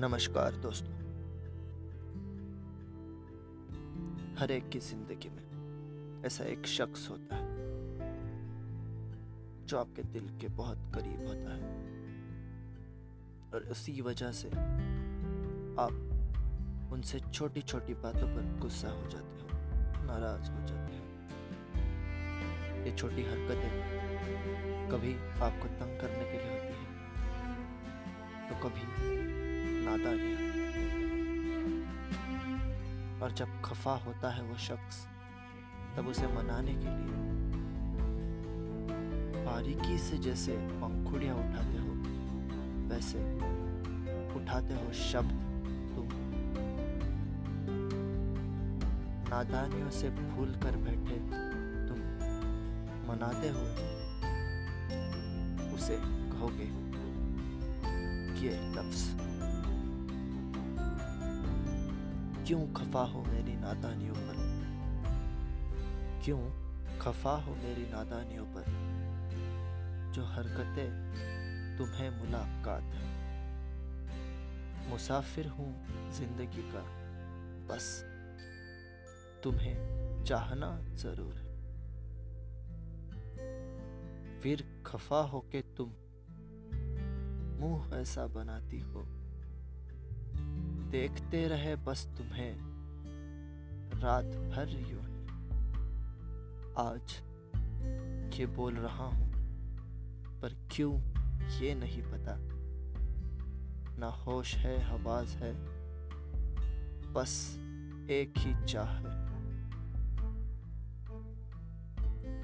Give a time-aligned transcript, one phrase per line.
[0.00, 0.92] नमस्कार दोस्तों।
[4.38, 7.56] हर एक की ज़िंदगी में ऐसा एक शख्स होता है,
[9.66, 11.70] जो आपके दिल के बहुत करीब होता है।
[13.54, 14.48] और उसी वजह से
[15.82, 19.48] आप उनसे छोटी छोटी बातों पर गुस्सा हो जाते हो,
[20.06, 21.02] नाराज़ हो जाते हो।
[22.84, 26.86] ये छोटी हरकतें कभी आपको तंग करने के लिए होती है
[28.48, 29.46] तो कभी
[29.88, 30.46] नादानियाँ
[33.22, 34.96] और जब खफा होता है वो शख्स,
[35.96, 37.16] तब उसे मनाने के लिए
[39.44, 41.92] बारीकी से जैसे पंखुड़ियाँ उठाते हो,
[42.90, 43.18] वैसे
[44.36, 45.32] उठाते हो शब्द
[45.94, 46.08] तुम।
[49.30, 51.16] नादानियों से भूल कर बैठे
[51.88, 51.98] तुम
[53.08, 53.64] मनाते हो,
[55.74, 55.96] उसे
[56.30, 56.68] कहोगे,
[58.42, 59.04] ये लफ्ज़
[62.48, 64.34] क्यों खफा हो मेरी नादानियों पर?
[66.24, 66.38] क्यों
[66.98, 68.64] खफा हो मेरी नादानियों पर?
[70.12, 70.90] जो हरकतें
[71.78, 73.28] तुम्हें मुलाकात है।
[74.90, 76.84] मुसाफिर हूँ ज़िंदगी का,
[77.66, 78.04] बस।
[79.44, 79.76] तुम्हें
[80.24, 81.58] चाहना ज़रूर है।
[84.40, 85.88] फिर खफा हो के तुम
[87.60, 89.17] मुँह ऐसा बनाती हो।
[90.90, 92.56] देखते रहे बस तुम्हें।
[94.00, 95.02] रात भर यूँ
[96.78, 97.16] आज
[98.40, 99.32] ये बोल रहा हूँ,
[100.40, 101.00] पर क्यों
[101.60, 102.36] ये नहीं पता?
[103.98, 105.54] ना होश है हवाज है,
[107.12, 107.56] बस
[108.10, 109.28] एक ही चाह है।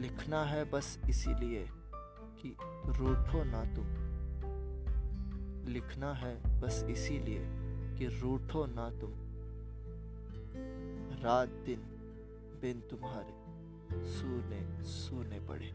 [0.00, 1.68] लिखना है बस इसीलिए
[2.38, 3.86] कि रूठो ना तुम।
[5.68, 7.65] लिखना है बस इसीलिए
[7.98, 9.10] कि रूठो ना तुम।
[11.22, 11.80] रात दिन
[12.62, 13.34] बिन तुम्हारे
[14.06, 15.72] सूने सूने पड़े।